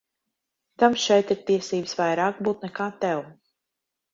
Tam 0.83 0.95
šeit 1.03 1.33
ir 1.35 1.43
tiesības 1.51 1.93
vairāk 2.01 2.41
būt 2.49 2.67
nekā 2.69 2.89
tev. 3.05 3.23